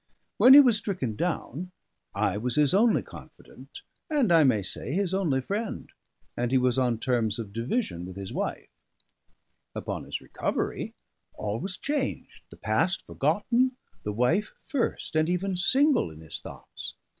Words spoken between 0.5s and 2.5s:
he was stricken down, I